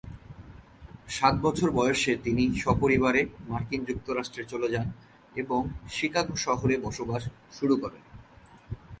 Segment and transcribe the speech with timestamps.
[1.07, 4.87] সাত বছর বয়সে তিনি স্বপরিবারে মার্কিন যুক্তরাষ্ট্রে চলে যান
[5.35, 5.61] এবং
[5.89, 7.23] শিকাগো শহরে বসবাস
[7.51, 8.03] শুরু করেন।